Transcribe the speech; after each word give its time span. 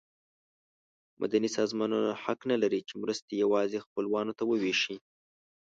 مدني 1.21 1.49
سازمانونه 1.57 2.11
حق 2.23 2.39
نه 2.51 2.55
لري 2.61 2.81
چې 2.87 2.93
مرستې 3.01 3.33
یوازې 3.43 3.83
خپلوانو 3.85 4.31
ته 4.37 4.43
وویشي. 4.49 4.95